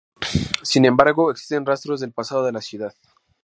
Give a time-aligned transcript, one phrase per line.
[0.63, 2.95] Sin embargo, existen rastros del pasado de la ciudad.